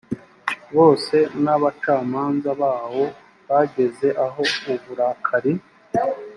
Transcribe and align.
bose 0.75 1.15
n 1.43 1.45
abacamanza 1.55 2.49
bawo 2.61 3.03
bageze 3.49 4.07
aho 4.25 4.41
uburakari 4.73 5.51